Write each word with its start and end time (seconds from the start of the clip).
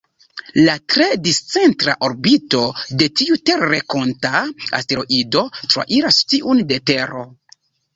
La 0.67 0.77
tre 0.93 1.09
discentra 1.25 1.95
orbito 2.07 2.63
de 3.03 3.11
tiu 3.21 3.39
terrenkonta 3.53 4.35
asteroido 4.83 5.49
trairas 5.63 6.23
tiun 6.35 6.69
de 6.75 6.87
Tero. 6.95 7.29